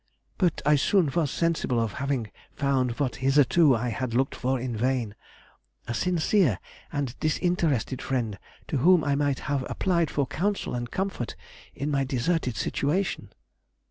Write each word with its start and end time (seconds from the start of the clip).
But 0.39 0.63
I 0.65 0.77
soon 0.77 1.11
was 1.15 1.29
sensible 1.29 1.79
of 1.79 1.93
having 2.01 2.31
found 2.53 2.99
what 2.99 3.17
hitherto 3.17 3.75
I 3.75 3.89
had 3.89 4.15
looked 4.15 4.33
for 4.33 4.59
in 4.59 4.75
vain—a 4.75 5.93
sincere 5.93 6.57
and 6.91 7.13
disinterested 7.19 8.01
friend 8.01 8.39
to 8.69 8.77
whom 8.77 9.03
I 9.03 9.13
might 9.13 9.41
have 9.41 9.63
applied 9.69 10.09
for 10.09 10.25
counsel 10.25 10.73
and 10.73 10.89
comfort 10.89 11.35
in 11.75 11.91
my 11.91 12.03
deserted 12.03 12.55
situation." 12.55 13.31